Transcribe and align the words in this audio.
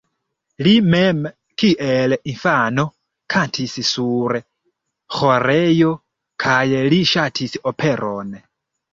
Li 0.67 0.71
mem 0.91 1.17
kiel 1.63 2.15
infano 2.31 2.85
kantis 3.33 3.75
sur 3.89 4.33
ĥorejo 5.17 5.91
kaj 6.45 6.63
li 6.95 7.03
ŝatis 7.11 7.55
operon. 7.73 8.33